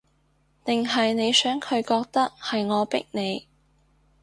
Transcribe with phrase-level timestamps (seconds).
[0.65, 3.45] 定係你想佢覺得，係我逼你